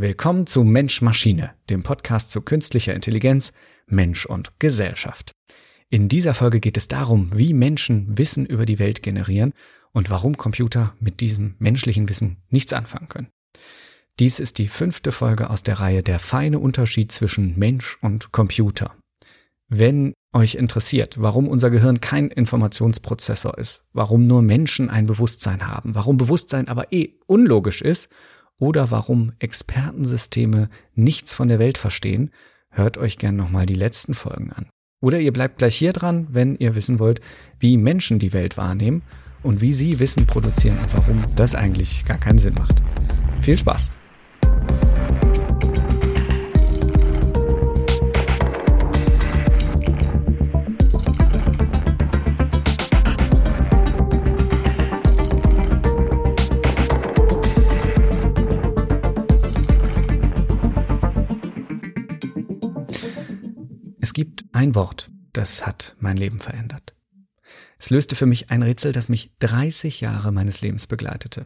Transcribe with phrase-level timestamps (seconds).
[0.00, 3.52] Willkommen zu Mensch Maschine, dem Podcast zu künstlicher Intelligenz,
[3.86, 5.32] Mensch und Gesellschaft.
[5.90, 9.52] In dieser Folge geht es darum, wie Menschen Wissen über die Welt generieren
[9.92, 13.28] und warum Computer mit diesem menschlichen Wissen nichts anfangen können.
[14.18, 18.94] Dies ist die fünfte Folge aus der Reihe Der feine Unterschied zwischen Mensch und Computer.
[19.68, 25.94] Wenn euch interessiert, warum unser Gehirn kein Informationsprozessor ist, warum nur Menschen ein Bewusstsein haben,
[25.94, 28.08] warum Bewusstsein aber eh unlogisch ist
[28.60, 32.30] oder warum Expertensysteme nichts von der Welt verstehen,
[32.70, 34.68] hört euch gern nochmal die letzten Folgen an.
[35.02, 37.20] Oder ihr bleibt gleich hier dran, wenn ihr wissen wollt,
[37.58, 39.02] wie Menschen die Welt wahrnehmen
[39.42, 42.82] und wie sie Wissen produzieren und warum das eigentlich gar keinen Sinn macht.
[43.40, 43.90] Viel Spaß!
[64.60, 66.92] Ein Wort, das hat mein Leben verändert.
[67.78, 71.44] Es löste für mich ein Rätsel, das mich 30 Jahre meines Lebens begleitete.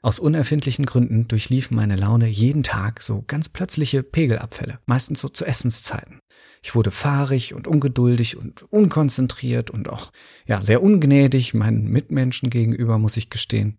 [0.00, 5.44] Aus unerfindlichen Gründen durchlief meine Laune jeden Tag so ganz plötzliche Pegelabfälle, meistens so zu
[5.44, 6.20] Essenszeiten.
[6.62, 10.12] Ich wurde fahrig und ungeduldig und unkonzentriert und auch,
[10.46, 13.76] ja, sehr ungnädig meinen Mitmenschen gegenüber, muss ich gestehen.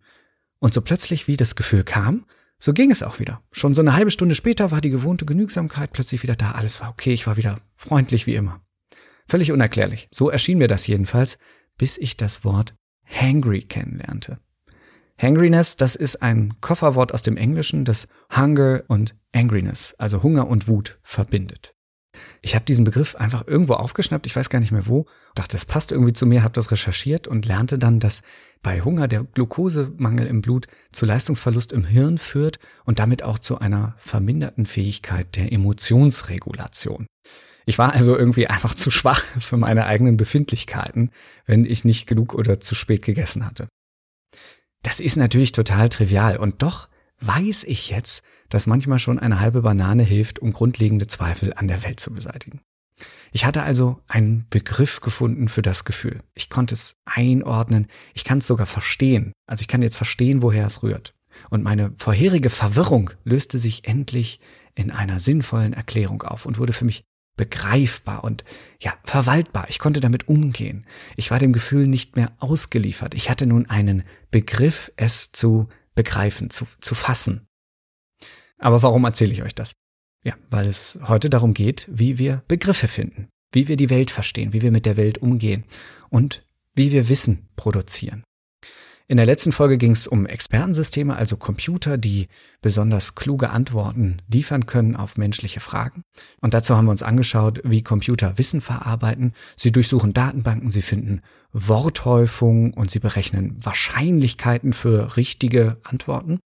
[0.60, 2.26] Und so plötzlich, wie das Gefühl kam,
[2.64, 3.42] so ging es auch wieder.
[3.52, 6.52] Schon so eine halbe Stunde später war die gewohnte Genügsamkeit plötzlich wieder da.
[6.52, 8.62] Alles war okay, ich war wieder freundlich wie immer.
[9.28, 10.08] Völlig unerklärlich.
[10.12, 11.40] So erschien mir das jedenfalls,
[11.78, 14.40] bis ich das Wort hangry kennenlernte.
[15.20, 20.68] Hangriness, das ist ein Kofferwort aus dem Englischen, das Hunger und Angriness, also Hunger und
[20.68, 21.74] Wut, verbindet.
[22.42, 25.66] Ich habe diesen Begriff einfach irgendwo aufgeschnappt, ich weiß gar nicht mehr wo, dachte, das
[25.66, 28.22] passt irgendwie zu mir, habe das recherchiert und lernte dann, dass
[28.62, 33.60] bei Hunger der Glukosemangel im Blut zu Leistungsverlust im Hirn führt und damit auch zu
[33.60, 37.08] einer verminderten Fähigkeit der Emotionsregulation.
[37.66, 41.12] Ich war also irgendwie einfach zu schwach für meine eigenen Befindlichkeiten,
[41.46, 43.68] wenn ich nicht genug oder zu spät gegessen hatte.
[44.84, 46.90] Das ist natürlich total trivial und doch
[47.20, 51.84] weiß ich jetzt, dass manchmal schon eine halbe Banane hilft, um grundlegende Zweifel an der
[51.84, 52.62] Welt zu beseitigen.
[53.32, 56.20] Ich hatte also einen Begriff gefunden für das Gefühl.
[56.36, 59.32] Ich konnte es einordnen, ich kann es sogar verstehen.
[59.48, 61.16] Also ich kann jetzt verstehen, woher es rührt.
[61.50, 64.42] Und meine vorherige Verwirrung löste sich endlich
[64.76, 67.04] in einer sinnvollen Erklärung auf und wurde für mich
[67.38, 68.44] begreifbar und
[68.82, 69.68] ja, verwaltbar.
[69.70, 70.86] Ich konnte damit umgehen.
[71.16, 73.16] Ich war dem Gefühl nicht mehr ausgeliefert.
[73.16, 77.48] Ich hatte nun einen Begriff, es zu begreifen, zu, zu fassen.
[78.62, 79.74] Aber warum erzähle ich euch das?
[80.24, 84.54] Ja, weil es heute darum geht, wie wir Begriffe finden, wie wir die Welt verstehen,
[84.54, 85.66] wie wir mit der Welt umgehen
[86.10, 86.46] und
[86.76, 88.24] wie wir Wissen produzieren.
[89.08, 92.28] In der letzten Folge ging es um Expertensysteme, also Computer, die
[92.62, 96.04] besonders kluge Antworten liefern können auf menschliche Fragen.
[96.40, 99.34] Und dazu haben wir uns angeschaut, wie Computer Wissen verarbeiten.
[99.58, 106.40] Sie durchsuchen Datenbanken, sie finden Worthäufungen und sie berechnen Wahrscheinlichkeiten für richtige Antworten.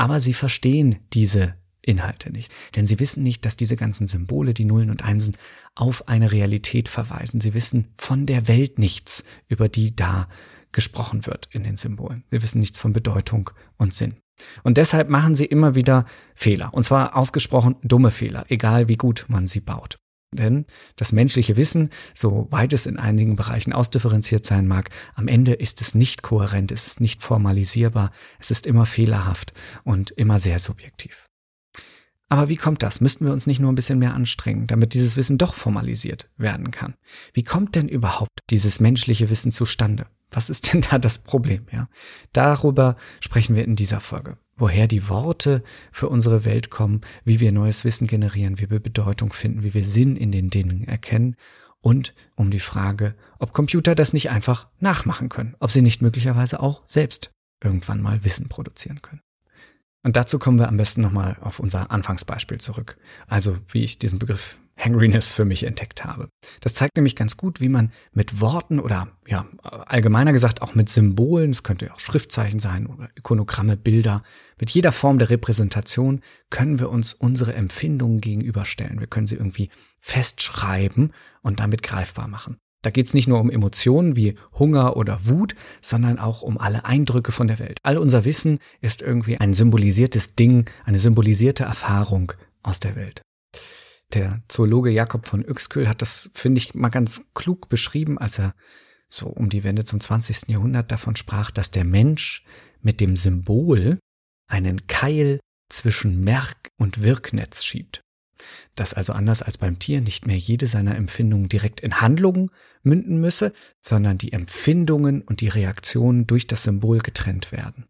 [0.00, 2.50] Aber sie verstehen diese Inhalte nicht.
[2.74, 5.36] Denn sie wissen nicht, dass diese ganzen Symbole, die Nullen und Einsen,
[5.74, 7.42] auf eine Realität verweisen.
[7.42, 10.26] Sie wissen von der Welt nichts, über die da
[10.72, 12.24] gesprochen wird in den Symbolen.
[12.30, 14.16] Wir wissen nichts von Bedeutung und Sinn.
[14.62, 16.72] Und deshalb machen sie immer wieder Fehler.
[16.72, 19.99] Und zwar ausgesprochen dumme Fehler, egal wie gut man sie baut.
[20.32, 20.64] Denn
[20.94, 25.80] das menschliche Wissen, so weit es in einigen Bereichen ausdifferenziert sein mag, am Ende ist
[25.80, 29.52] es nicht kohärent, es ist nicht formalisierbar, es ist immer fehlerhaft
[29.82, 31.26] und immer sehr subjektiv.
[32.28, 33.00] Aber wie kommt das?
[33.00, 36.70] Müssten wir uns nicht nur ein bisschen mehr anstrengen, damit dieses Wissen doch formalisiert werden
[36.70, 36.94] kann?
[37.32, 40.06] Wie kommt denn überhaupt dieses menschliche Wissen zustande?
[40.30, 41.66] Was ist denn da das Problem?
[41.72, 41.88] Ja,
[42.32, 44.38] darüber sprechen wir in dieser Folge.
[44.56, 49.32] Woher die Worte für unsere Welt kommen, wie wir neues Wissen generieren, wie wir Bedeutung
[49.32, 51.36] finden, wie wir Sinn in den Dingen erkennen
[51.80, 56.60] und um die Frage, ob Computer das nicht einfach nachmachen können, ob sie nicht möglicherweise
[56.60, 59.22] auch selbst irgendwann mal Wissen produzieren können.
[60.02, 62.96] Und dazu kommen wir am besten nochmal auf unser Anfangsbeispiel zurück.
[63.26, 66.28] Also wie ich diesen Begriff Hangriness für mich entdeckt habe.
[66.60, 70.88] Das zeigt nämlich ganz gut, wie man mit Worten oder ja, allgemeiner gesagt auch mit
[70.88, 74.22] Symbolen, es könnte auch Schriftzeichen sein oder Ikonogramme, Bilder,
[74.58, 79.00] mit jeder Form der Repräsentation können wir uns unsere Empfindungen gegenüberstellen.
[79.00, 81.12] Wir können sie irgendwie festschreiben
[81.42, 82.56] und damit greifbar machen.
[82.82, 86.86] Da geht es nicht nur um Emotionen wie Hunger oder Wut, sondern auch um alle
[86.86, 87.78] Eindrücke von der Welt.
[87.82, 93.20] All unser Wissen ist irgendwie ein symbolisiertes Ding, eine symbolisierte Erfahrung aus der Welt.
[94.12, 98.54] Der Zoologe Jakob von Uexküll hat das, finde ich, mal ganz klug beschrieben, als er
[99.08, 100.48] so um die Wende zum 20.
[100.48, 102.44] Jahrhundert davon sprach, dass der Mensch
[102.80, 103.98] mit dem Symbol
[104.48, 108.00] einen Keil zwischen Merk- und Wirknetz schiebt.
[108.74, 112.50] Dass also anders als beim Tier nicht mehr jede seiner Empfindungen direkt in Handlungen
[112.82, 117.86] münden müsse, sondern die Empfindungen und die Reaktionen durch das Symbol getrennt werden.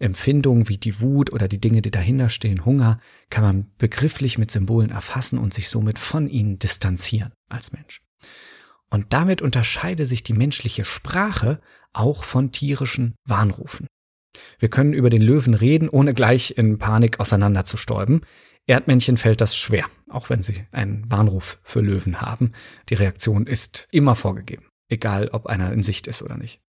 [0.00, 2.98] Empfindungen wie die Wut oder die Dinge, die dahinter stehen, Hunger,
[3.28, 8.00] kann man begrifflich mit Symbolen erfassen und sich somit von ihnen distanzieren als Mensch.
[8.90, 11.60] Und damit unterscheide sich die menschliche Sprache
[11.92, 13.86] auch von tierischen Warnrufen.
[14.58, 18.22] Wir können über den Löwen reden, ohne gleich in Panik auseinanderzustäuben.
[18.66, 22.52] Erdmännchen fällt das schwer, auch wenn sie einen Warnruf für Löwen haben.
[22.88, 26.60] Die Reaktion ist immer vorgegeben, egal ob einer in Sicht ist oder nicht.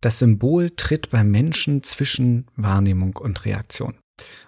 [0.00, 3.94] Das Symbol tritt beim Menschen zwischen Wahrnehmung und Reaktion.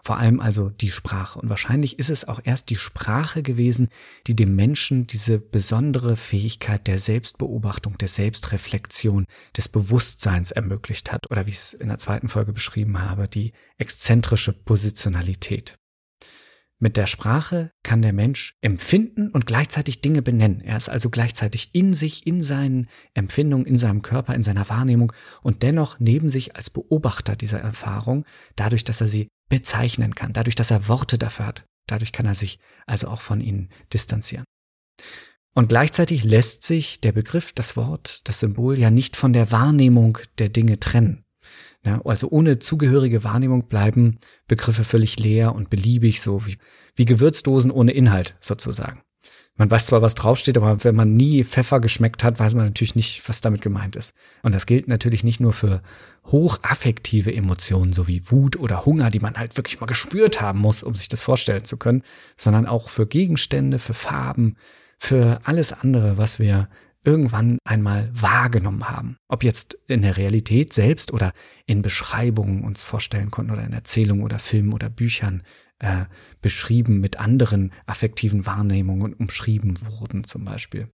[0.02, 1.38] Vor allem also die Sprache.
[1.38, 3.88] Und wahrscheinlich ist es auch erst die Sprache gewesen,
[4.26, 9.26] die dem Menschen diese besondere Fähigkeit der Selbstbeobachtung, der Selbstreflexion,
[9.56, 11.30] des Bewusstseins ermöglicht hat.
[11.30, 15.79] Oder wie ich es in der zweiten Folge beschrieben habe, die exzentrische Positionalität.
[16.82, 20.62] Mit der Sprache kann der Mensch empfinden und gleichzeitig Dinge benennen.
[20.62, 25.12] Er ist also gleichzeitig in sich, in seinen Empfindungen, in seinem Körper, in seiner Wahrnehmung
[25.42, 28.24] und dennoch neben sich als Beobachter dieser Erfahrung,
[28.56, 31.64] dadurch, dass er sie bezeichnen kann, dadurch, dass er Worte dafür hat.
[31.86, 34.44] Dadurch kann er sich also auch von ihnen distanzieren.
[35.54, 40.16] Und gleichzeitig lässt sich der Begriff, das Wort, das Symbol ja nicht von der Wahrnehmung
[40.38, 41.24] der Dinge trennen.
[41.84, 46.58] Ja, also ohne zugehörige Wahrnehmung bleiben Begriffe völlig leer und beliebig, so wie,
[46.94, 49.02] wie Gewürzdosen ohne Inhalt sozusagen.
[49.56, 52.94] Man weiß zwar, was draufsteht, aber wenn man nie Pfeffer geschmeckt hat, weiß man natürlich
[52.94, 54.14] nicht, was damit gemeint ist.
[54.42, 55.82] Und das gilt natürlich nicht nur für
[56.24, 60.82] hochaffektive Emotionen, so wie Wut oder Hunger, die man halt wirklich mal gespürt haben muss,
[60.82, 62.02] um sich das vorstellen zu können,
[62.38, 64.56] sondern auch für Gegenstände, für Farben,
[64.98, 66.68] für alles andere, was wir
[67.04, 69.16] irgendwann einmal wahrgenommen haben.
[69.28, 71.32] Ob jetzt in der Realität selbst oder
[71.66, 75.42] in Beschreibungen uns vorstellen konnten oder in Erzählungen oder Filmen oder Büchern
[75.78, 76.04] äh,
[76.42, 80.88] beschrieben mit anderen affektiven Wahrnehmungen umschrieben wurden zum Beispiel.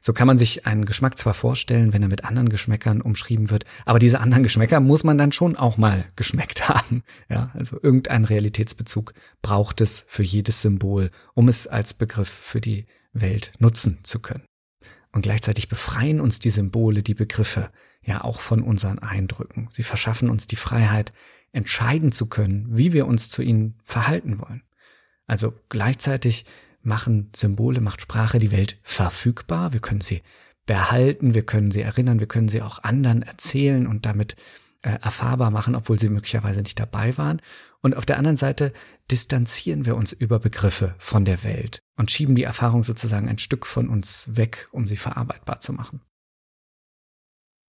[0.00, 3.64] So kann man sich einen Geschmack zwar vorstellen, wenn er mit anderen Geschmäckern umschrieben wird,
[3.84, 7.02] aber diese anderen Geschmäcker muss man dann schon auch mal geschmeckt haben.
[7.28, 12.86] Ja, also irgendein Realitätsbezug braucht es für jedes Symbol, um es als Begriff für die
[13.12, 14.44] Welt nutzen zu können.
[15.14, 17.70] Und gleichzeitig befreien uns die Symbole, die Begriffe
[18.02, 19.68] ja auch von unseren Eindrücken.
[19.70, 21.12] Sie verschaffen uns die Freiheit,
[21.52, 24.64] entscheiden zu können, wie wir uns zu ihnen verhalten wollen.
[25.28, 26.46] Also gleichzeitig
[26.82, 29.72] machen Symbole, macht Sprache die Welt verfügbar.
[29.72, 30.20] Wir können sie
[30.66, 34.34] behalten, wir können sie erinnern, wir können sie auch anderen erzählen und damit
[34.82, 37.40] äh, erfahrbar machen, obwohl sie möglicherweise nicht dabei waren.
[37.82, 38.72] Und auf der anderen Seite
[39.12, 43.66] distanzieren wir uns über Begriffe von der Welt und schieben die Erfahrung sozusagen ein Stück
[43.66, 46.00] von uns weg, um sie verarbeitbar zu machen.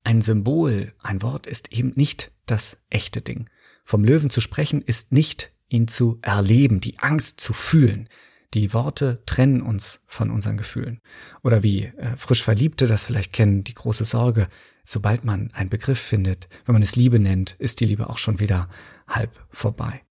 [0.04, 3.50] Ein Symbol, ein Wort ist eben nicht das echte Ding.
[3.84, 8.08] Vom Löwen zu sprechen ist nicht ihn zu erleben, die Angst zu fühlen.
[8.54, 11.02] Die Worte trennen uns von unseren Gefühlen.
[11.44, 14.48] Oder wie äh, frisch Verliebte das vielleicht kennen, die große Sorge,
[14.84, 18.40] sobald man einen Begriff findet, wenn man es Liebe nennt, ist die Liebe auch schon
[18.40, 18.70] wieder
[19.08, 20.05] halb vorbei.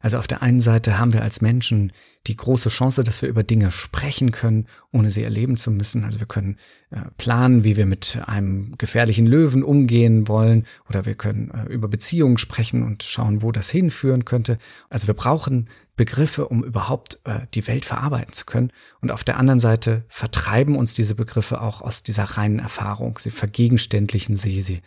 [0.00, 1.92] Also auf der einen Seite haben wir als Menschen
[2.28, 6.04] die große Chance, dass wir über Dinge sprechen können, ohne sie erleben zu müssen.
[6.04, 6.56] Also wir können
[6.90, 11.88] äh, planen, wie wir mit einem gefährlichen Löwen umgehen wollen, oder wir können äh, über
[11.88, 14.58] Beziehungen sprechen und schauen, wo das hinführen könnte.
[14.88, 18.70] Also wir brauchen Begriffe, um überhaupt äh, die Welt verarbeiten zu können.
[19.00, 23.18] Und auf der anderen Seite vertreiben uns diese Begriffe auch aus dieser reinen Erfahrung.
[23.18, 24.80] Sie vergegenständlichen sie, sie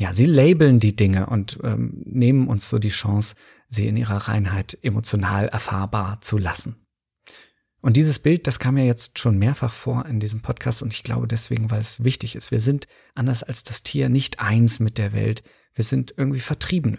[0.00, 3.34] ja, sie labeln die Dinge und ähm, nehmen uns so die Chance,
[3.70, 6.84] sie in ihrer Reinheit emotional erfahrbar zu lassen.
[7.80, 11.02] Und dieses Bild, das kam ja jetzt schon mehrfach vor in diesem Podcast und ich
[11.02, 12.50] glaube deswegen, weil es wichtig ist.
[12.50, 15.42] Wir sind anders als das Tier nicht eins mit der Welt.
[15.72, 16.98] Wir sind irgendwie Vertriebene.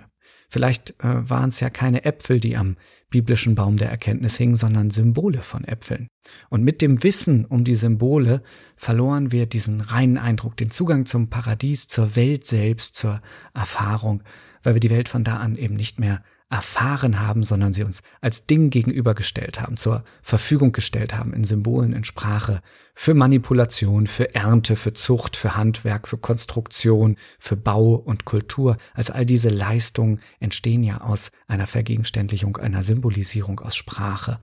[0.49, 2.77] Vielleicht äh, waren es ja keine Äpfel, die am
[3.09, 6.07] biblischen Baum der Erkenntnis hingen, sondern Symbole von Äpfeln.
[6.49, 8.41] Und mit dem Wissen um die Symbole
[8.75, 13.21] verloren wir diesen reinen Eindruck, den Zugang zum Paradies, zur Welt selbst, zur
[13.53, 14.23] Erfahrung,
[14.63, 18.03] weil wir die Welt von da an eben nicht mehr erfahren haben, sondern sie uns
[18.19, 22.61] als Ding gegenübergestellt haben, zur Verfügung gestellt haben, in Symbolen, in Sprache,
[22.93, 28.77] für Manipulation, für Ernte, für Zucht, für Handwerk, für Konstruktion, für Bau und Kultur.
[28.93, 34.39] Also all diese Leistungen entstehen ja aus einer Vergegenständlichung, einer Symbolisierung aus Sprache.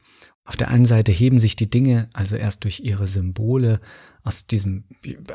[0.46, 3.80] Auf der einen Seite heben sich die Dinge also erst durch ihre Symbole
[4.24, 4.84] aus diesem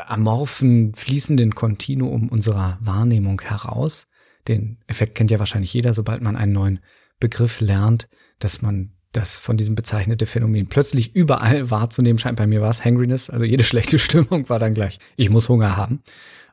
[0.07, 4.07] amorphen, fließenden Kontinuum unserer Wahrnehmung heraus.
[4.47, 6.79] Den Effekt kennt ja wahrscheinlich jeder, sobald man einen neuen
[7.19, 8.09] Begriff lernt,
[8.39, 12.37] dass man das von diesem bezeichnete Phänomen plötzlich überall wahrzunehmen scheint.
[12.37, 15.77] Bei mir war es Hangriness, also jede schlechte Stimmung war dann gleich, ich muss Hunger
[15.77, 16.01] haben.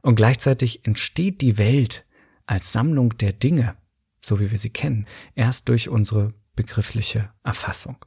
[0.03, 2.07] Und gleichzeitig entsteht die Welt
[2.47, 3.77] als Sammlung der Dinge
[4.21, 8.05] so wie wir sie kennen, erst durch unsere begriffliche Erfassung.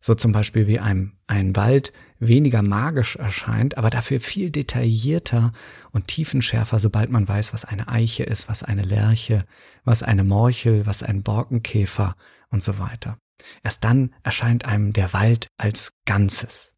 [0.00, 5.52] So zum Beispiel wie einem ein Wald weniger magisch erscheint, aber dafür viel detaillierter
[5.90, 9.44] und tiefenschärfer, sobald man weiß, was eine Eiche ist, was eine Lerche,
[9.84, 12.14] was eine Morchel, was ein Borkenkäfer
[12.50, 13.18] und so weiter.
[13.62, 16.74] Erst dann erscheint einem der Wald als Ganzes.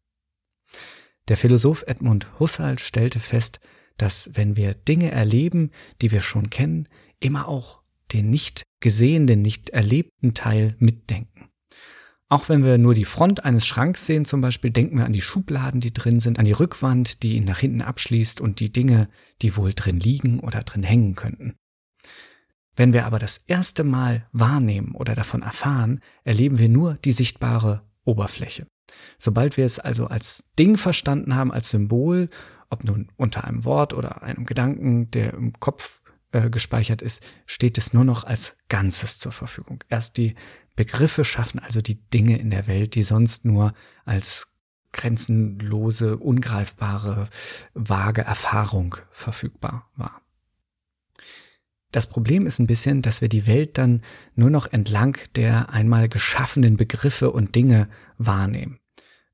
[1.27, 3.59] Der Philosoph Edmund Husserl stellte fest,
[3.97, 5.71] dass wenn wir Dinge erleben,
[6.01, 6.87] die wir schon kennen,
[7.19, 7.81] immer auch
[8.11, 11.32] den nicht gesehenen, nicht erlebten Teil mitdenken.
[12.33, 15.21] Auch wenn wir nur die Front eines Schranks sehen zum Beispiel, denken wir an die
[15.21, 19.07] Schubladen, die drin sind, an die Rückwand, die ihn nach hinten abschließt und die Dinge,
[19.43, 21.53] die wohl drin liegen oder drin hängen könnten.
[22.75, 27.83] Wenn wir aber das erste Mal wahrnehmen oder davon erfahren, erleben wir nur die sichtbare
[28.03, 28.65] Oberfläche.
[29.19, 32.31] Sobald wir es also als Ding verstanden haben, als Symbol,
[32.71, 36.01] ob nun unter einem Wort oder einem Gedanken, der im Kopf
[36.33, 39.83] äh, gespeichert ist, steht es nur noch als Ganzes zur Verfügung.
[39.89, 40.35] Erst die
[40.75, 43.73] Begriffe schaffen also die Dinge in der Welt, die sonst nur
[44.05, 44.51] als
[44.91, 47.29] grenzenlose, ungreifbare,
[47.73, 50.21] vage Erfahrung verfügbar war.
[51.91, 54.01] Das Problem ist ein bisschen, dass wir die Welt dann
[54.35, 57.87] nur noch entlang der einmal geschaffenen Begriffe und Dinge
[58.17, 58.79] wahrnehmen.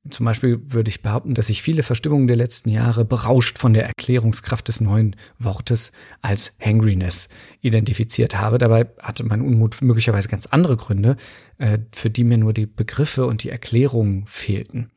[0.08, 3.84] Zum Beispiel würde ich behaupten, dass ich viele Verstimmungen der letzten Jahre berauscht von der
[3.84, 5.92] Erklärungskraft des neuen Wortes
[6.22, 7.28] als Hangriness
[7.60, 8.56] identifiziert habe.
[8.56, 11.16] Dabei hatte mein Unmut möglicherweise ganz andere Gründe,
[11.58, 14.90] äh, für die mir nur die Begriffe und die Erklärungen fehlten.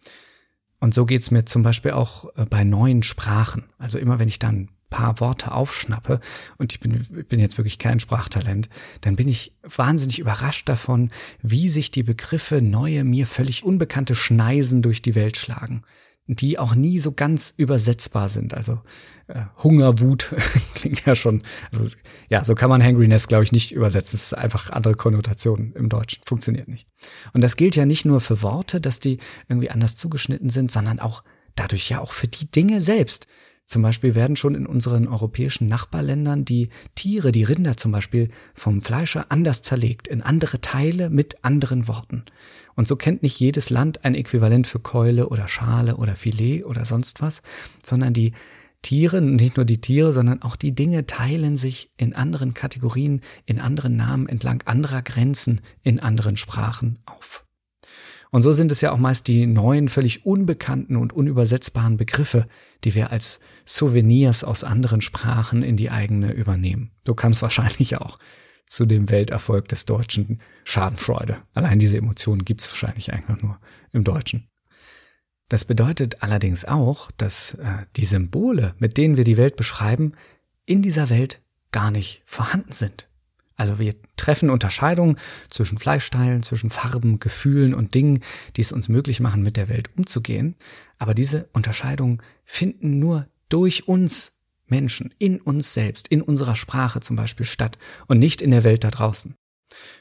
[0.80, 3.66] Und so geht's mir zum Beispiel auch äh, bei neuen Sprachen.
[3.78, 6.20] Also immer wenn ich dann paar Worte aufschnappe,
[6.58, 8.70] und ich bin, bin jetzt wirklich kein Sprachtalent,
[9.02, 14.82] dann bin ich wahnsinnig überrascht davon, wie sich die Begriffe neue, mir völlig unbekannte Schneisen
[14.82, 15.84] durch die Welt schlagen
[16.28, 18.54] die auch nie so ganz übersetzbar sind.
[18.54, 18.80] Also
[19.28, 20.34] äh, Hunger, Wut
[20.76, 21.94] klingt ja schon, also
[22.30, 24.16] ja, so kann man Hangriness, glaube ich, nicht übersetzen.
[24.16, 26.24] Es ist einfach andere Konnotationen im Deutschen.
[26.26, 26.88] Funktioniert nicht.
[27.34, 29.18] Und das gilt ja nicht nur für Worte, dass die
[29.50, 31.24] irgendwie anders zugeschnitten sind, sondern auch
[31.56, 33.28] dadurch ja auch für die Dinge selbst.
[33.66, 38.82] Zum Beispiel werden schon in unseren europäischen Nachbarländern die Tiere, die Rinder zum Beispiel, vom
[38.82, 42.26] Fleischer anders zerlegt, in andere Teile mit anderen Worten.
[42.76, 46.86] Und so kennt nicht jedes Land ein Äquivalent für Keule oder Schale oder Filet oder
[46.86, 47.42] sonst was,
[47.84, 48.34] sondern die
[48.82, 53.62] Tiere, nicht nur die Tiere, sondern auch die Dinge teilen sich in anderen Kategorien, in
[53.62, 57.43] anderen Namen entlang anderer Grenzen in anderen Sprachen auf.
[58.34, 62.48] Und so sind es ja auch meist die neuen, völlig unbekannten und unübersetzbaren Begriffe,
[62.84, 66.90] die wir als Souvenirs aus anderen Sprachen in die eigene übernehmen.
[67.06, 68.18] So kam es wahrscheinlich auch
[68.66, 71.38] zu dem Welterfolg des Deutschen Schadenfreude.
[71.54, 73.60] Allein diese Emotionen gibt es wahrscheinlich einfach nur
[73.92, 74.50] im Deutschen.
[75.48, 80.14] Das bedeutet allerdings auch, dass äh, die Symbole, mit denen wir die Welt beschreiben,
[80.66, 81.40] in dieser Welt
[81.72, 83.08] gar nicht vorhanden sind.
[83.64, 85.16] Also wir treffen Unterscheidungen
[85.50, 88.20] zwischen Fleischteilen, zwischen Farben, Gefühlen und Dingen,
[88.58, 90.58] die es uns möglich machen, mit der Welt umzugehen.
[90.98, 94.34] Aber diese Unterscheidungen finden nur durch uns
[94.66, 97.78] Menschen, in uns selbst, in unserer Sprache zum Beispiel statt
[98.08, 99.34] und nicht in der Welt da draußen.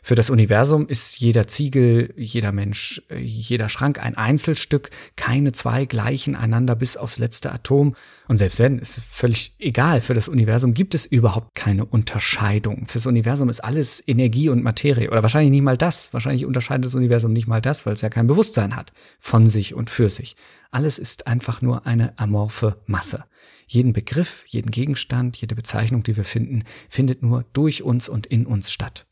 [0.02, 6.35] Für das Universum ist jeder Ziegel, jeder Mensch, jeder Schrank ein Einzelstück, keine zwei gleichen
[6.35, 7.95] einander bis aufs letzte Atom.
[8.29, 10.00] Und selbst wenn, ist völlig egal.
[10.00, 12.87] Für das Universum gibt es überhaupt keine Unterscheidung.
[12.87, 15.11] Fürs Universum ist alles Energie und Materie.
[15.11, 16.12] Oder wahrscheinlich nicht mal das.
[16.12, 19.75] Wahrscheinlich unterscheidet das Universum nicht mal das, weil es ja kein Bewusstsein hat von sich
[19.75, 20.37] und für sich.
[20.73, 23.25] Alles ist einfach nur eine amorphe Masse.
[23.67, 28.47] Jeden Begriff, jeden Gegenstand, jede Bezeichnung, die wir finden, findet nur durch uns und in
[28.47, 29.07] uns statt.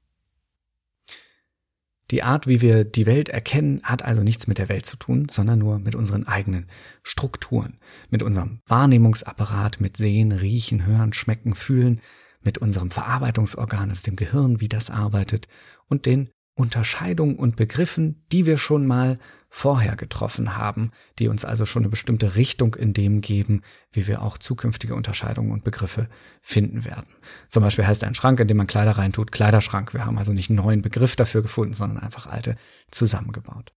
[2.10, 5.28] Die Art, wie wir die Welt erkennen, hat also nichts mit der Welt zu tun,
[5.28, 6.66] sondern nur mit unseren eigenen
[7.04, 12.00] Strukturen, mit unserem Wahrnehmungsapparat, mit Sehen, Riechen, Hören, Schmecken, Fühlen,
[12.42, 15.46] mit unserem Verarbeitungsorgan, dem Gehirn, wie das arbeitet
[15.86, 19.18] und den Unterscheidungen und Begriffen, die wir schon mal
[19.50, 24.22] vorher getroffen haben, die uns also schon eine bestimmte Richtung in dem geben, wie wir
[24.22, 26.08] auch zukünftige Unterscheidungen und Begriffe
[26.40, 27.08] finden werden.
[27.50, 29.92] Zum Beispiel heißt ein Schrank, in dem man Kleider reintut, Kleiderschrank.
[29.92, 32.56] Wir haben also nicht einen neuen Begriff dafür gefunden, sondern einfach alte
[32.92, 33.72] zusammengebaut.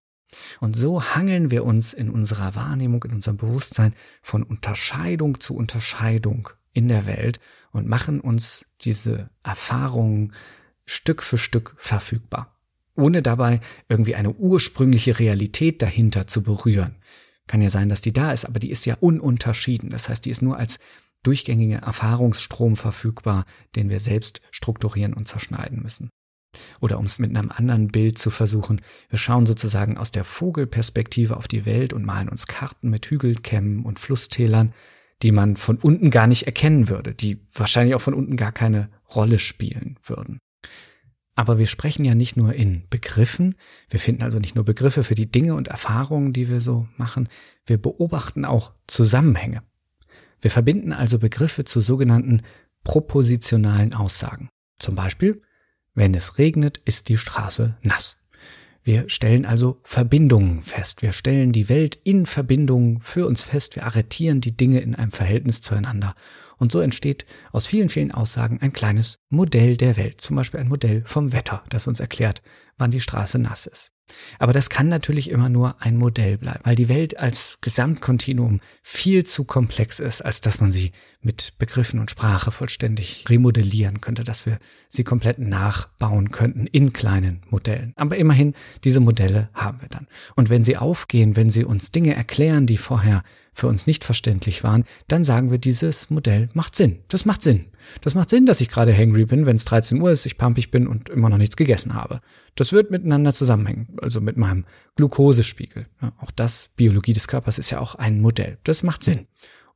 [0.60, 6.50] Und so hangeln wir uns in unserer Wahrnehmung, in unserem Bewusstsein von Unterscheidung zu Unterscheidung
[6.72, 7.39] in der Welt
[7.72, 10.34] und machen uns diese Erfahrungen
[10.86, 12.53] Stück für Stück verfügbar
[12.96, 13.60] ohne dabei
[13.90, 16.96] irgendwie eine ursprüngliche Realität dahinter zu berühren.
[17.48, 19.90] Kann ja sein, dass die da ist, aber die ist ja ununterschieden.
[19.90, 20.80] Das heißt, die ist nur als
[21.24, 23.46] durchgängiger Erfahrungsstrom verfügbar,
[23.76, 26.10] den wir selbst strukturieren und zerschneiden müssen.
[26.80, 31.36] Oder um es mit einem anderen Bild zu versuchen, wir schauen sozusagen aus der Vogelperspektive
[31.36, 34.74] auf die Welt und malen uns Karten mit Hügelkämmen und Flusstälern,
[35.24, 38.90] die man von unten gar nicht erkennen würde, die wahrscheinlich auch von unten gar keine
[39.16, 40.40] Rolle spielen würden.
[41.36, 43.56] Aber wir sprechen ja nicht nur in Begriffen,
[43.90, 47.28] wir finden also nicht nur Begriffe für die Dinge und Erfahrungen, die wir so machen,
[47.66, 49.63] wir beobachten auch Zusammenhänge.
[50.42, 52.42] Wir verbinden also Begriffe zu sogenannten
[52.84, 54.50] propositionalen Aussagen.
[54.78, 55.42] Zum Beispiel,
[55.96, 58.24] wenn es regnet, ist die Straße nass.
[58.84, 61.02] Wir stellen also Verbindungen fest.
[61.02, 63.78] Wir stellen die Welt in Verbindungen für uns fest.
[63.78, 66.16] Wir arretieren die Dinge in einem Verhältnis zueinander.
[66.58, 70.22] Und so entsteht aus vielen, vielen Aussagen ein kleines Modell der Welt.
[70.22, 72.42] Zum Beispiel ein Modell vom Wetter, das uns erklärt,
[72.84, 73.94] wann die Straße nass ist.
[74.38, 79.24] Aber das kann natürlich immer nur ein Modell bleiben, weil die Welt als Gesamtkontinuum viel
[79.24, 84.46] zu komplex ist, als dass man sie mit Begriffen und Sprache vollständig remodellieren könnte, dass
[84.46, 84.60] wir
[84.90, 87.94] sie komplett nachbauen könnten in kleinen Modellen.
[87.96, 90.08] Aber immerhin, diese Modelle haben wir dann.
[90.36, 93.24] Und wenn sie aufgehen, wenn sie uns Dinge erklären, die vorher
[93.54, 97.00] für uns nicht verständlich waren, dann sagen wir, dieses Modell macht Sinn.
[97.08, 97.68] Das macht Sinn.
[98.02, 100.72] Das macht Sinn, dass ich gerade hangry bin, wenn es 13 Uhr ist, ich pampig
[100.72, 102.22] bin und immer noch nichts gegessen habe.
[102.56, 104.65] Das wird miteinander zusammenhängen, also mit meinem
[104.96, 105.88] Glukosespiegel.
[106.01, 108.58] Ja, auch das, Biologie des Körpers, ist ja auch ein Modell.
[108.63, 109.27] Das macht Sinn.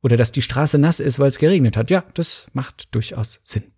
[0.02, 1.90] Oder dass die Straße nass ist, weil es geregnet hat.
[1.90, 3.72] Ja, das macht durchaus Sinn.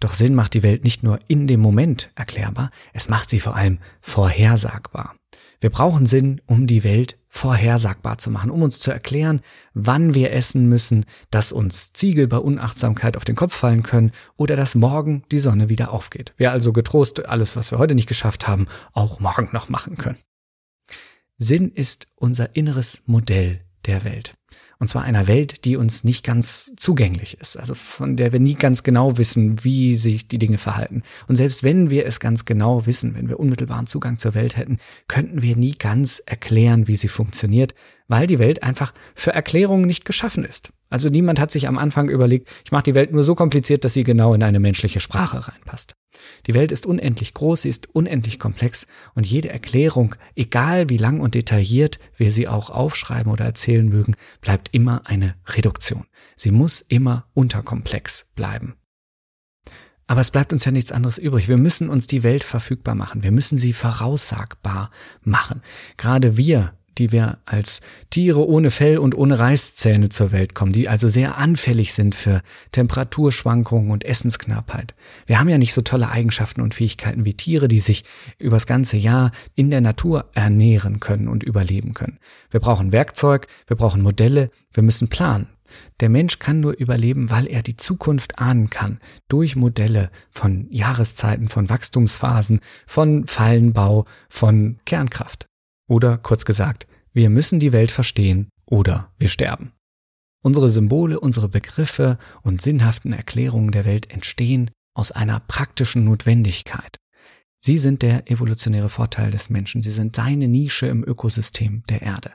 [0.00, 3.54] Doch Sinn macht die Welt nicht nur in dem Moment erklärbar, es macht sie vor
[3.54, 5.14] allem vorhersagbar.
[5.60, 9.40] Wir brauchen Sinn, um die Welt vorhersagbar zu machen, um uns zu erklären,
[9.72, 14.54] wann wir essen müssen, dass uns Ziegel bei Unachtsamkeit auf den Kopf fallen können oder
[14.54, 16.34] dass morgen die Sonne wieder aufgeht.
[16.36, 20.18] Wir also getrost alles, was wir heute nicht geschafft haben, auch morgen noch machen können.
[21.38, 24.34] Sinn ist unser inneres Modell der Welt.
[24.82, 28.56] Und zwar einer Welt, die uns nicht ganz zugänglich ist, also von der wir nie
[28.56, 31.04] ganz genau wissen, wie sich die Dinge verhalten.
[31.28, 34.78] Und selbst wenn wir es ganz genau wissen, wenn wir unmittelbaren Zugang zur Welt hätten,
[35.06, 37.76] könnten wir nie ganz erklären, wie sie funktioniert,
[38.08, 40.70] weil die Welt einfach für Erklärungen nicht geschaffen ist.
[40.92, 43.94] Also niemand hat sich am Anfang überlegt, ich mache die Welt nur so kompliziert, dass
[43.94, 45.96] sie genau in eine menschliche Sprache reinpasst.
[46.46, 51.20] Die Welt ist unendlich groß, sie ist unendlich komplex und jede Erklärung, egal wie lang
[51.20, 56.04] und detailliert wir sie auch aufschreiben oder erzählen mögen, bleibt immer eine Reduktion.
[56.36, 58.74] Sie muss immer unterkomplex bleiben.
[60.06, 61.48] Aber es bleibt uns ja nichts anderes übrig.
[61.48, 63.22] Wir müssen uns die Welt verfügbar machen.
[63.22, 64.90] Wir müssen sie voraussagbar
[65.22, 65.62] machen.
[65.96, 70.88] Gerade wir die wir als Tiere ohne Fell und ohne Reißzähne zur Welt kommen, die
[70.88, 74.94] also sehr anfällig sind für Temperaturschwankungen und Essensknappheit.
[75.26, 78.04] Wir haben ja nicht so tolle Eigenschaften und Fähigkeiten wie Tiere, die sich
[78.38, 82.18] übers ganze Jahr in der Natur ernähren können und überleben können.
[82.50, 85.48] Wir brauchen Werkzeug, wir brauchen Modelle, wir müssen planen.
[86.00, 91.48] Der Mensch kann nur überleben, weil er die Zukunft ahnen kann, durch Modelle von Jahreszeiten,
[91.48, 95.48] von Wachstumsphasen, von Fallenbau, von Kernkraft.
[95.88, 99.72] Oder kurz gesagt, wir müssen die Welt verstehen oder wir sterben.
[100.42, 106.96] Unsere Symbole, unsere Begriffe und sinnhaften Erklärungen der Welt entstehen aus einer praktischen Notwendigkeit.
[107.64, 109.82] Sie sind der evolutionäre Vorteil des Menschen.
[109.82, 112.32] Sie sind seine Nische im Ökosystem der Erde.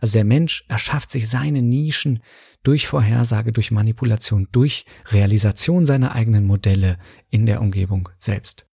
[0.00, 2.20] Also der Mensch erschafft sich seine Nischen
[2.62, 6.96] durch Vorhersage, durch Manipulation, durch Realisation seiner eigenen Modelle
[7.28, 8.69] in der Umgebung selbst.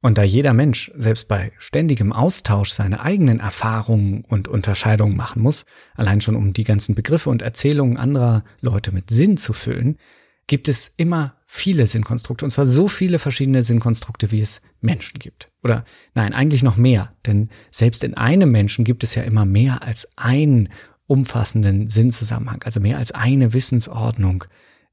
[0.00, 5.64] Und da jeder Mensch selbst bei ständigem Austausch seine eigenen Erfahrungen und Unterscheidungen machen muss,
[5.96, 9.98] allein schon um die ganzen Begriffe und Erzählungen anderer Leute mit Sinn zu füllen,
[10.46, 15.50] gibt es immer viele Sinnkonstrukte, und zwar so viele verschiedene Sinnkonstrukte, wie es Menschen gibt.
[15.62, 15.84] Oder
[16.14, 20.08] nein, eigentlich noch mehr, denn selbst in einem Menschen gibt es ja immer mehr als
[20.16, 20.68] einen
[21.06, 24.44] umfassenden Sinnzusammenhang, also mehr als eine Wissensordnung,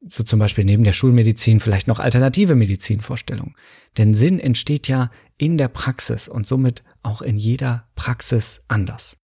[0.07, 3.55] so zum Beispiel neben der Schulmedizin vielleicht noch alternative Medizinvorstellungen.
[3.97, 9.17] Denn Sinn entsteht ja in der Praxis und somit auch in jeder Praxis anders.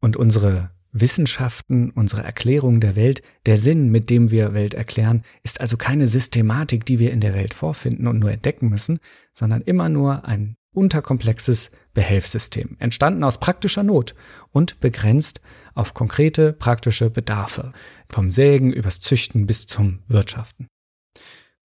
[0.00, 5.60] Und unsere Wissenschaften, unsere Erklärung der Welt, der Sinn, mit dem wir Welt erklären, ist
[5.60, 8.98] also keine Systematik, die wir in der Welt vorfinden und nur entdecken müssen,
[9.32, 14.14] sondern immer nur ein unterkomplexes Behelfssystem, entstanden aus praktischer Not
[14.52, 15.40] und begrenzt
[15.74, 17.72] auf konkrete praktische Bedarfe,
[18.10, 20.68] vom Sägen übers Züchten bis zum Wirtschaften.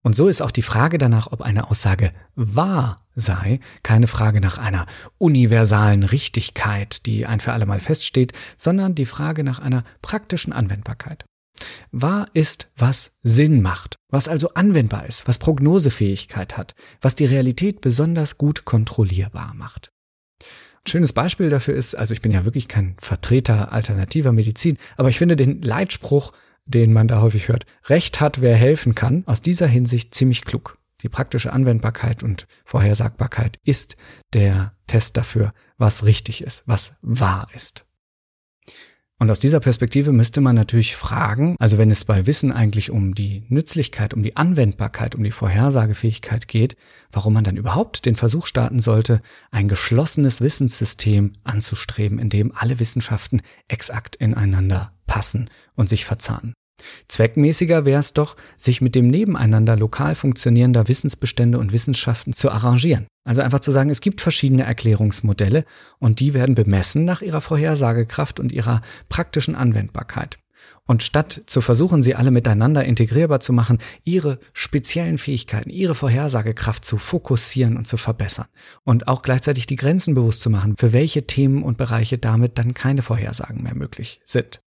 [0.03, 4.57] Und so ist auch die Frage danach, ob eine Aussage wahr sei, keine Frage nach
[4.57, 4.85] einer
[5.17, 11.25] universalen Richtigkeit, die ein für allemal feststeht, sondern die Frage nach einer praktischen Anwendbarkeit.
[11.91, 17.81] Wahr ist, was Sinn macht, was also anwendbar ist, was Prognosefähigkeit hat, was die Realität
[17.81, 19.91] besonders gut kontrollierbar macht.
[20.83, 25.09] Ein schönes Beispiel dafür ist, also ich bin ja wirklich kein Vertreter alternativer Medizin, aber
[25.09, 26.33] ich finde den Leitspruch,
[26.65, 30.77] den man da häufig hört, Recht hat, wer helfen kann, aus dieser Hinsicht ziemlich klug.
[31.01, 33.95] Die praktische Anwendbarkeit und Vorhersagbarkeit ist
[34.33, 37.85] der Test dafür, was richtig ist, was wahr ist.
[39.21, 43.13] Und aus dieser Perspektive müsste man natürlich fragen, also wenn es bei Wissen eigentlich um
[43.13, 46.75] die Nützlichkeit, um die Anwendbarkeit, um die Vorhersagefähigkeit geht,
[47.11, 52.79] warum man dann überhaupt den Versuch starten sollte, ein geschlossenes Wissenssystem anzustreben, in dem alle
[52.79, 56.55] Wissenschaften exakt ineinander passen und sich verzahnen.
[57.07, 63.07] Zweckmäßiger wäre es doch, sich mit dem Nebeneinander lokal funktionierender Wissensbestände und Wissenschaften zu arrangieren.
[63.23, 65.65] Also einfach zu sagen, es gibt verschiedene Erklärungsmodelle
[65.99, 70.39] und die werden bemessen nach ihrer Vorhersagekraft und ihrer praktischen Anwendbarkeit.
[70.85, 76.83] Und statt zu versuchen, sie alle miteinander integrierbar zu machen, ihre speziellen Fähigkeiten, ihre Vorhersagekraft
[76.83, 78.47] zu fokussieren und zu verbessern.
[78.83, 82.73] Und auch gleichzeitig die Grenzen bewusst zu machen, für welche Themen und Bereiche damit dann
[82.73, 84.61] keine Vorhersagen mehr möglich sind.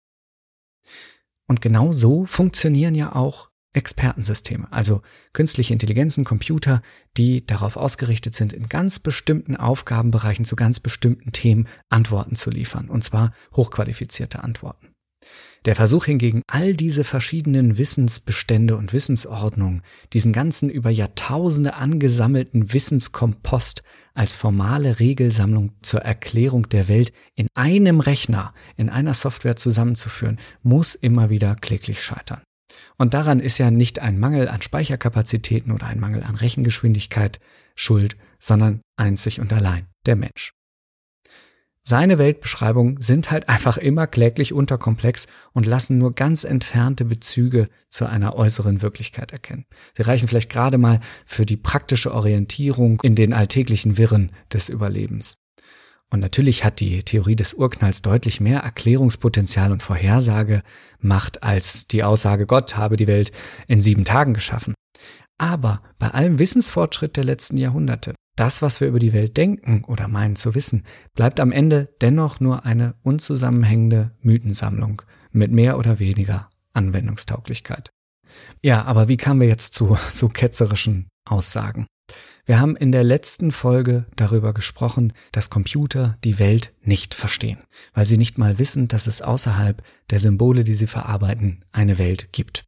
[1.46, 5.02] Und genau so funktionieren ja auch Expertensysteme, also
[5.32, 6.80] künstliche Intelligenzen, Computer,
[7.16, 12.88] die darauf ausgerichtet sind, in ganz bestimmten Aufgabenbereichen zu ganz bestimmten Themen Antworten zu liefern,
[12.88, 14.93] und zwar hochqualifizierte Antworten.
[15.64, 19.82] Der Versuch hingegen, all diese verschiedenen Wissensbestände und Wissensordnungen,
[20.12, 23.82] diesen ganzen über Jahrtausende angesammelten Wissenskompost
[24.12, 30.94] als formale Regelsammlung zur Erklärung der Welt in einem Rechner, in einer Software zusammenzuführen, muss
[30.94, 32.42] immer wieder kläglich scheitern.
[32.98, 37.40] Und daran ist ja nicht ein Mangel an Speicherkapazitäten oder ein Mangel an Rechengeschwindigkeit
[37.74, 40.52] schuld, sondern einzig und allein der Mensch.
[41.86, 48.06] Seine Weltbeschreibungen sind halt einfach immer kläglich unterkomplex und lassen nur ganz entfernte Bezüge zu
[48.06, 49.66] einer äußeren Wirklichkeit erkennen.
[49.94, 55.36] Sie reichen vielleicht gerade mal für die praktische Orientierung in den alltäglichen Wirren des Überlebens.
[56.08, 62.46] Und natürlich hat die Theorie des Urknalls deutlich mehr Erklärungspotenzial und Vorhersagemacht als die Aussage,
[62.46, 63.30] Gott habe die Welt
[63.66, 64.72] in sieben Tagen geschaffen.
[65.36, 70.08] Aber bei allem Wissensfortschritt der letzten Jahrhunderte das, was wir über die Welt denken oder
[70.08, 76.50] meinen zu wissen, bleibt am Ende dennoch nur eine unzusammenhängende Mythensammlung mit mehr oder weniger
[76.72, 77.90] Anwendungstauglichkeit.
[78.62, 81.86] Ja, aber wie kamen wir jetzt zu so ketzerischen Aussagen?
[82.46, 87.58] Wir haben in der letzten Folge darüber gesprochen, dass Computer die Welt nicht verstehen,
[87.94, 92.32] weil sie nicht mal wissen, dass es außerhalb der Symbole, die sie verarbeiten, eine Welt
[92.32, 92.66] gibt.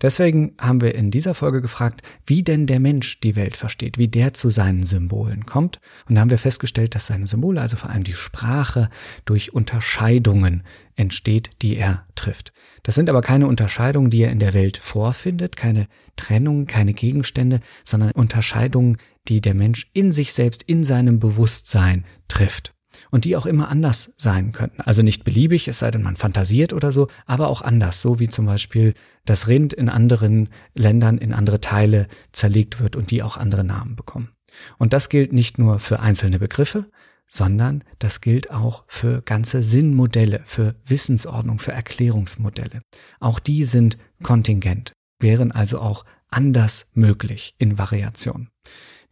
[0.00, 4.08] Deswegen haben wir in dieser Folge gefragt, wie denn der Mensch die Welt versteht, wie
[4.08, 5.80] der zu seinen Symbolen kommt.
[6.08, 8.88] Und da haben wir festgestellt, dass seine Symbole, also vor allem die Sprache,
[9.24, 10.62] durch Unterscheidungen
[10.94, 12.52] entsteht, die er trifft.
[12.84, 17.60] Das sind aber keine Unterscheidungen, die er in der Welt vorfindet, keine Trennungen, keine Gegenstände,
[17.84, 22.72] sondern Unterscheidungen, die der Mensch in sich selbst, in seinem Bewusstsein trifft
[23.10, 24.80] und die auch immer anders sein könnten.
[24.80, 28.28] Also nicht beliebig, es sei denn, man fantasiert oder so, aber auch anders, so wie
[28.28, 28.94] zum Beispiel
[29.24, 33.96] das Rind in anderen Ländern in andere Teile zerlegt wird und die auch andere Namen
[33.96, 34.30] bekommen.
[34.78, 36.86] Und das gilt nicht nur für einzelne Begriffe,
[37.28, 42.80] sondern das gilt auch für ganze Sinnmodelle, für Wissensordnung, für Erklärungsmodelle.
[43.20, 48.48] Auch die sind kontingent, wären also auch anders möglich in Variation.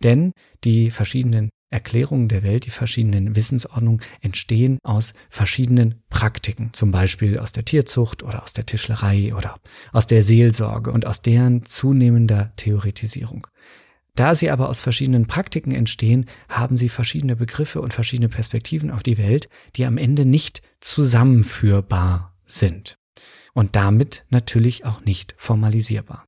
[0.02, 0.32] Denn
[0.64, 7.52] die verschiedenen Erklärungen der Welt, die verschiedenen Wissensordnungen entstehen aus verschiedenen Praktiken, zum Beispiel aus
[7.52, 9.56] der Tierzucht oder aus der Tischlerei oder
[9.92, 13.48] aus der Seelsorge und aus deren zunehmender Theoretisierung.
[14.14, 19.02] Da sie aber aus verschiedenen Praktiken entstehen, haben sie verschiedene Begriffe und verschiedene Perspektiven auf
[19.02, 22.96] die Welt, die am Ende nicht zusammenführbar sind
[23.52, 26.25] und damit natürlich auch nicht formalisierbar.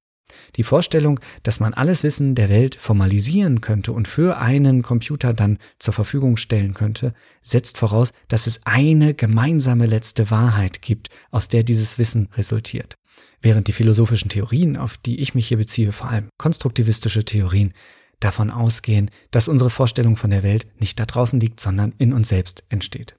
[0.56, 5.58] Die Vorstellung, dass man alles Wissen der Welt formalisieren könnte und für einen Computer dann
[5.78, 11.62] zur Verfügung stellen könnte, setzt voraus, dass es eine gemeinsame letzte Wahrheit gibt, aus der
[11.62, 12.96] dieses Wissen resultiert.
[13.40, 17.72] Während die philosophischen Theorien, auf die ich mich hier beziehe, vor allem konstruktivistische Theorien,
[18.20, 22.28] davon ausgehen, dass unsere Vorstellung von der Welt nicht da draußen liegt, sondern in uns
[22.28, 23.16] selbst entsteht.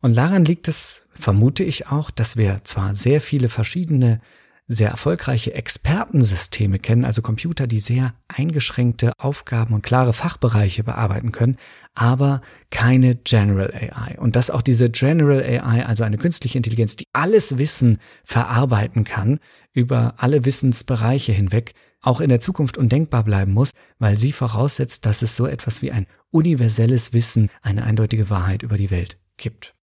[0.00, 4.20] Und daran liegt es, vermute ich auch, dass wir zwar sehr viele verschiedene
[4.68, 11.56] sehr erfolgreiche Expertensysteme kennen, also Computer, die sehr eingeschränkte Aufgaben und klare Fachbereiche bearbeiten können,
[11.94, 14.18] aber keine General AI.
[14.18, 19.40] Und dass auch diese General AI, also eine künstliche Intelligenz, die alles Wissen verarbeiten kann,
[19.72, 25.22] über alle Wissensbereiche hinweg, auch in der Zukunft undenkbar bleiben muss, weil sie voraussetzt, dass
[25.22, 29.74] es so etwas wie ein universelles Wissen, eine eindeutige Wahrheit über die Welt gibt.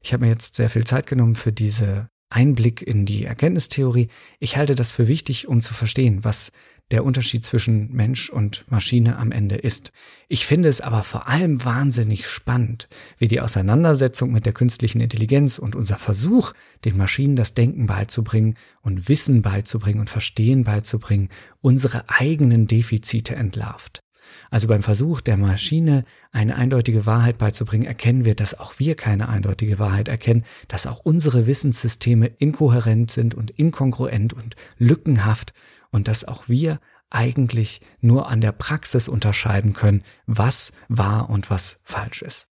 [0.00, 4.08] Ich habe mir jetzt sehr viel Zeit genommen für diese Einblick in die Erkenntnistheorie.
[4.40, 6.52] Ich halte das für wichtig, um zu verstehen, was
[6.90, 9.92] der Unterschied zwischen Mensch und Maschine am Ende ist.
[10.28, 15.58] Ich finde es aber vor allem wahnsinnig spannend, wie die Auseinandersetzung mit der künstlichen Intelligenz
[15.58, 16.52] und unser Versuch,
[16.84, 21.28] den Maschinen das Denken beizubringen und Wissen beizubringen und Verstehen beizubringen,
[21.60, 24.05] unsere eigenen Defizite entlarvt.
[24.50, 29.28] Also beim Versuch der Maschine eine eindeutige Wahrheit beizubringen, erkennen wir, dass auch wir keine
[29.28, 35.52] eindeutige Wahrheit erkennen, dass auch unsere Wissenssysteme inkohärent sind und inkongruent und lückenhaft
[35.90, 41.80] und dass auch wir eigentlich nur an der Praxis unterscheiden können, was wahr und was
[41.84, 42.48] falsch ist.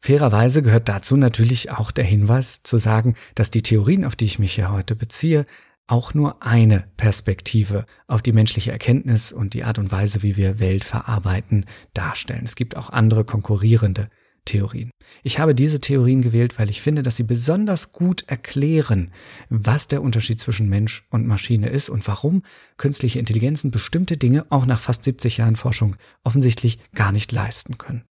[0.00, 4.38] Fairerweise gehört dazu natürlich auch der Hinweis zu sagen, dass die Theorien, auf die ich
[4.38, 5.46] mich hier heute beziehe,
[5.86, 10.58] auch nur eine Perspektive auf die menschliche Erkenntnis und die Art und Weise, wie wir
[10.58, 12.44] Welt verarbeiten, darstellen.
[12.44, 14.08] Es gibt auch andere konkurrierende
[14.44, 14.90] Theorien.
[15.22, 19.10] Ich habe diese Theorien gewählt, weil ich finde, dass sie besonders gut erklären,
[19.48, 22.42] was der Unterschied zwischen Mensch und Maschine ist und warum
[22.76, 28.04] künstliche Intelligenzen bestimmte Dinge auch nach fast 70 Jahren Forschung offensichtlich gar nicht leisten können.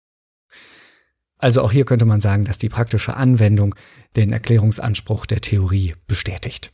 [1.36, 3.74] Also auch hier könnte man sagen, dass die praktische Anwendung
[4.14, 6.72] den Erklärungsanspruch der Theorie bestätigt.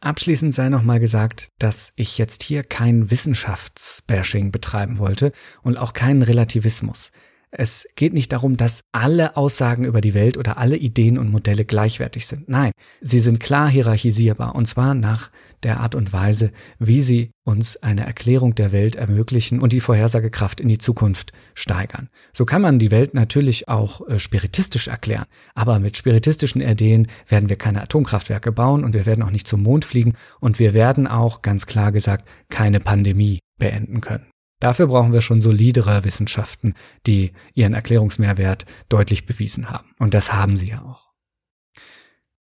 [0.00, 5.32] Abschließend sei nochmal gesagt, dass ich jetzt hier kein Wissenschaftsbashing betreiben wollte
[5.62, 7.10] und auch keinen Relativismus.
[7.50, 11.64] Es geht nicht darum, dass alle Aussagen über die Welt oder alle Ideen und Modelle
[11.64, 12.48] gleichwertig sind.
[12.48, 15.30] Nein, sie sind klar hierarchisierbar und zwar nach
[15.62, 20.60] der Art und Weise, wie sie uns eine Erklärung der Welt ermöglichen und die Vorhersagekraft
[20.60, 22.08] in die Zukunft steigern.
[22.32, 27.48] So kann man die Welt natürlich auch äh, spiritistisch erklären, aber mit spiritistischen Ideen werden
[27.48, 31.06] wir keine Atomkraftwerke bauen und wir werden auch nicht zum Mond fliegen und wir werden
[31.06, 34.26] auch, ganz klar gesagt, keine Pandemie beenden können.
[34.60, 36.74] Dafür brauchen wir schon solidere Wissenschaften,
[37.06, 39.92] die ihren Erklärungsmehrwert deutlich bewiesen haben.
[39.98, 41.07] Und das haben sie ja auch.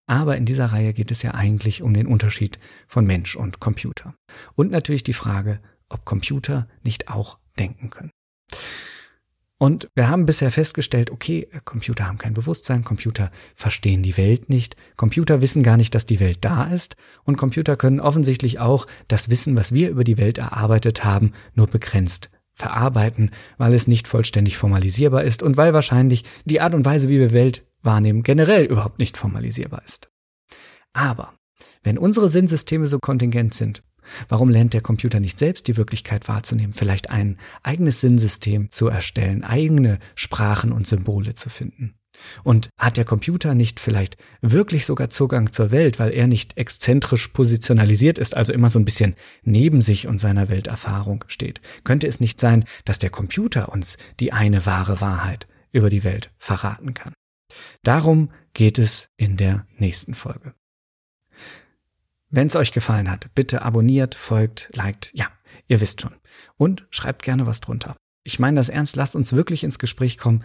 [0.08, 4.16] Aber in dieser Reihe geht es ja eigentlich um den Unterschied von Mensch und Computer.
[4.56, 8.12] Und natürlich die Frage, ob Computer nicht auch denken können.
[9.60, 14.76] Und wir haben bisher festgestellt, okay, Computer haben kein Bewusstsein, Computer verstehen die Welt nicht,
[14.96, 19.30] Computer wissen gar nicht, dass die Welt da ist und Computer können offensichtlich auch das
[19.30, 24.58] Wissen, was wir über die Welt erarbeitet haben, nur begrenzt verarbeiten, weil es nicht vollständig
[24.58, 29.00] formalisierbar ist und weil wahrscheinlich die Art und Weise, wie wir Welt wahrnehmen, generell überhaupt
[29.00, 30.10] nicht formalisierbar ist.
[30.94, 31.34] Aber
[31.84, 33.84] wenn unsere Sinnsysteme so kontingent sind,
[34.30, 39.44] Warum lernt der Computer nicht selbst die Wirklichkeit wahrzunehmen, vielleicht ein eigenes Sinnsystem zu erstellen,
[39.44, 41.96] eigene Sprachen und Symbole zu finden?
[42.44, 47.28] Und hat der Computer nicht vielleicht wirklich sogar Zugang zur Welt, weil er nicht exzentrisch
[47.28, 49.14] positionalisiert ist, also immer so ein bisschen
[49.44, 51.62] neben sich und seiner Welterfahrung steht?
[51.84, 56.32] Könnte es nicht sein, dass der Computer uns die eine wahre Wahrheit über die Welt
[56.40, 57.14] verraten kann?
[57.84, 60.54] Darum geht es in der nächsten Folge.
[62.30, 65.28] Wenn es euch gefallen hat, bitte abonniert, folgt, liked, ja,
[65.68, 66.16] ihr wisst schon.
[66.58, 67.96] Und schreibt gerne was drunter.
[68.24, 70.44] Ich meine das ernst, lasst uns wirklich ins Gespräch kommen.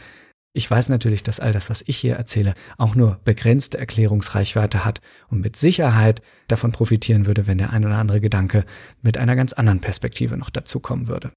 [0.53, 5.01] Ich weiß natürlich, dass all das, was ich hier erzähle, auch nur begrenzte Erklärungsreichweite hat
[5.29, 8.65] und mit Sicherheit davon profitieren würde, wenn der ein oder andere Gedanke
[9.01, 11.33] mit einer ganz anderen Perspektive noch dazukommen würde.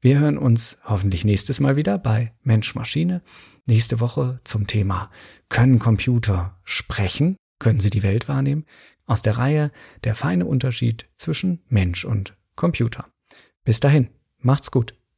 [0.00, 3.22] Wir hören uns hoffentlich nächstes Mal wieder bei Mensch Maschine.
[3.66, 5.10] Nächste Woche zum Thema
[5.48, 7.36] Können Computer sprechen?
[7.58, 8.66] Können sie die Welt wahrnehmen?
[9.06, 9.70] aus der Reihe
[10.04, 13.08] Der feine Unterschied zwischen Mensch und Computer.
[13.64, 14.95] Bis dahin, macht's gut.